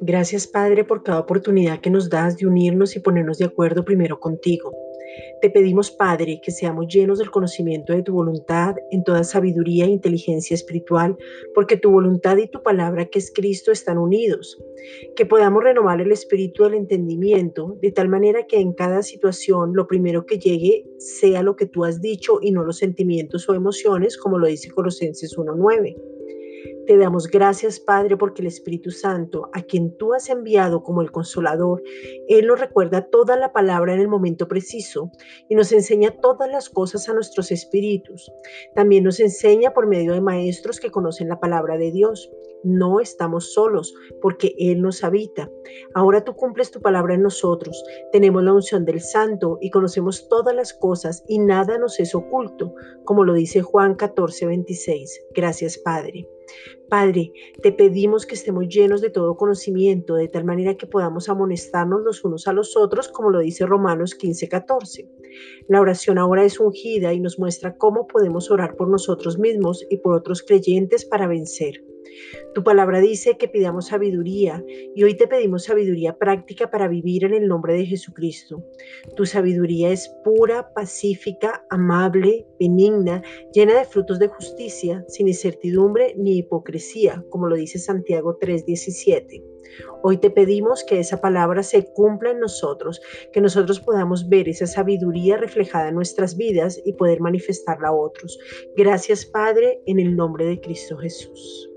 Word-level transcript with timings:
Gracias 0.00 0.46
Padre 0.46 0.84
por 0.84 1.02
cada 1.02 1.20
oportunidad 1.20 1.80
que 1.80 1.90
nos 1.90 2.08
das 2.08 2.38
de 2.38 2.46
unirnos 2.46 2.96
y 2.96 3.00
ponernos 3.00 3.38
de 3.38 3.44
acuerdo 3.44 3.84
primero 3.84 4.20
contigo. 4.20 4.72
Te 5.40 5.50
pedimos, 5.50 5.90
Padre, 5.90 6.40
que 6.42 6.50
seamos 6.50 6.86
llenos 6.88 7.18
del 7.18 7.30
conocimiento 7.30 7.92
de 7.92 8.02
tu 8.02 8.12
voluntad 8.12 8.76
en 8.90 9.04
toda 9.04 9.24
sabiduría 9.24 9.84
e 9.84 9.88
inteligencia 9.88 10.54
espiritual, 10.54 11.16
porque 11.54 11.76
tu 11.76 11.90
voluntad 11.90 12.36
y 12.36 12.48
tu 12.48 12.62
palabra, 12.62 13.06
que 13.06 13.18
es 13.18 13.32
Cristo, 13.34 13.72
están 13.72 13.98
unidos. 13.98 14.58
Que 15.16 15.26
podamos 15.26 15.62
renovar 15.62 16.00
el 16.00 16.12
espíritu 16.12 16.64
del 16.64 16.74
entendimiento, 16.74 17.76
de 17.80 17.92
tal 17.92 18.08
manera 18.08 18.46
que 18.46 18.58
en 18.58 18.72
cada 18.72 19.02
situación 19.02 19.72
lo 19.74 19.86
primero 19.86 20.26
que 20.26 20.38
llegue 20.38 20.84
sea 20.98 21.42
lo 21.42 21.56
que 21.56 21.66
tú 21.66 21.84
has 21.84 22.00
dicho 22.00 22.38
y 22.40 22.50
no 22.50 22.64
los 22.64 22.78
sentimientos 22.78 23.48
o 23.48 23.54
emociones, 23.54 24.16
como 24.16 24.38
lo 24.38 24.46
dice 24.46 24.70
Colosenses 24.70 25.36
1.9. 25.36 26.17
Te 26.88 26.96
damos 26.96 27.28
gracias, 27.28 27.80
Padre, 27.80 28.16
porque 28.16 28.40
el 28.40 28.48
Espíritu 28.48 28.90
Santo, 28.90 29.50
a 29.52 29.60
quien 29.60 29.94
tú 29.98 30.14
has 30.14 30.30
enviado 30.30 30.82
como 30.82 31.02
el 31.02 31.12
consolador, 31.12 31.82
Él 32.28 32.46
nos 32.46 32.58
recuerda 32.58 33.10
toda 33.10 33.36
la 33.36 33.52
palabra 33.52 33.92
en 33.92 34.00
el 34.00 34.08
momento 34.08 34.48
preciso 34.48 35.10
y 35.50 35.54
nos 35.54 35.70
enseña 35.70 36.16
todas 36.22 36.50
las 36.50 36.70
cosas 36.70 37.06
a 37.06 37.12
nuestros 37.12 37.52
espíritus. 37.52 38.32
También 38.74 39.04
nos 39.04 39.20
enseña 39.20 39.74
por 39.74 39.86
medio 39.86 40.14
de 40.14 40.22
maestros 40.22 40.80
que 40.80 40.90
conocen 40.90 41.28
la 41.28 41.38
palabra 41.38 41.76
de 41.76 41.92
Dios. 41.92 42.32
No 42.64 43.00
estamos 43.00 43.52
solos 43.52 43.94
porque 44.22 44.54
Él 44.56 44.80
nos 44.80 45.04
habita. 45.04 45.50
Ahora 45.92 46.24
tú 46.24 46.36
cumples 46.36 46.70
tu 46.70 46.80
palabra 46.80 47.16
en 47.16 47.22
nosotros. 47.22 47.84
Tenemos 48.12 48.42
la 48.42 48.54
unción 48.54 48.86
del 48.86 49.02
Santo 49.02 49.58
y 49.60 49.68
conocemos 49.68 50.26
todas 50.30 50.56
las 50.56 50.72
cosas 50.72 51.22
y 51.28 51.38
nada 51.38 51.76
nos 51.76 52.00
es 52.00 52.14
oculto, 52.14 52.74
como 53.04 53.24
lo 53.24 53.34
dice 53.34 53.60
Juan 53.60 53.94
14, 53.94 54.46
26. 54.46 55.26
Gracias, 55.34 55.76
Padre. 55.76 56.26
Padre, 56.88 57.32
te 57.62 57.72
pedimos 57.72 58.26
que 58.26 58.34
estemos 58.34 58.68
llenos 58.68 59.00
de 59.00 59.10
todo 59.10 59.36
conocimiento, 59.36 60.14
de 60.14 60.28
tal 60.28 60.44
manera 60.44 60.76
que 60.76 60.86
podamos 60.86 61.28
amonestarnos 61.28 62.02
los 62.02 62.24
unos 62.24 62.48
a 62.48 62.52
los 62.52 62.76
otros, 62.76 63.08
como 63.08 63.30
lo 63.30 63.40
dice 63.40 63.66
Romanos 63.66 64.14
15, 64.14 64.48
14. 64.48 65.08
La 65.68 65.80
oración 65.80 66.18
ahora 66.18 66.44
es 66.44 66.58
ungida 66.58 67.12
y 67.12 67.20
nos 67.20 67.38
muestra 67.38 67.76
cómo 67.76 68.06
podemos 68.06 68.50
orar 68.50 68.76
por 68.76 68.88
nosotros 68.88 69.38
mismos 69.38 69.84
y 69.90 69.98
por 69.98 70.14
otros 70.14 70.42
creyentes 70.42 71.04
para 71.04 71.26
vencer. 71.26 71.84
Tu 72.54 72.64
palabra 72.64 73.00
dice 73.00 73.36
que 73.36 73.48
pidamos 73.48 73.88
sabiduría 73.88 74.64
y 74.94 75.02
hoy 75.02 75.14
te 75.14 75.26
pedimos 75.28 75.64
sabiduría 75.64 76.16
práctica 76.16 76.70
para 76.70 76.88
vivir 76.88 77.24
en 77.24 77.34
el 77.34 77.48
nombre 77.48 77.74
de 77.74 77.86
Jesucristo. 77.86 78.64
Tu 79.16 79.26
sabiduría 79.26 79.90
es 79.90 80.08
pura, 80.24 80.72
pacífica, 80.74 81.64
amable, 81.70 82.46
benigna, 82.58 83.22
llena 83.52 83.78
de 83.78 83.84
frutos 83.84 84.18
de 84.18 84.28
justicia, 84.28 85.04
sin 85.08 85.28
incertidumbre 85.28 86.14
ni 86.16 86.38
hipocresía, 86.38 87.24
como 87.30 87.46
lo 87.48 87.56
dice 87.56 87.78
Santiago 87.78 88.38
3:17. 88.40 89.42
Hoy 90.02 90.18
te 90.18 90.30
pedimos 90.30 90.84
que 90.84 90.98
esa 90.98 91.20
palabra 91.20 91.62
se 91.62 91.92
cumpla 91.92 92.30
en 92.30 92.40
nosotros, 92.40 93.00
que 93.32 93.40
nosotros 93.40 93.80
podamos 93.80 94.28
ver 94.28 94.48
esa 94.48 94.66
sabiduría 94.66 95.36
reflejada 95.36 95.88
en 95.88 95.94
nuestras 95.94 96.36
vidas 96.36 96.80
y 96.84 96.94
poder 96.94 97.20
manifestarla 97.20 97.88
a 97.88 97.92
otros. 97.92 98.38
Gracias 98.76 99.26
Padre, 99.26 99.80
en 99.86 100.00
el 100.00 100.16
nombre 100.16 100.46
de 100.46 100.60
Cristo 100.60 100.96
Jesús. 100.96 101.67